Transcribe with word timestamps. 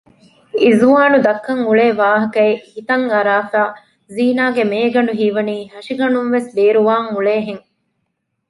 އިޒުވާނު 0.63 1.17
ދައްކަން 1.25 1.63
އުޅޭ 1.67 1.85
ވާހަކައެއް 2.01 2.63
ހިތަން 2.73 3.05
އަރާފައި 3.13 3.71
ޒީނާގެ 4.15 4.63
މޭގަނޑު 4.71 5.11
ހީވަނީ 5.19 5.55
ހަށިގަނޑުންވެސް 5.73 6.49
ބޭރުވާން 6.55 7.07
އުޅޭހެން 7.13 7.63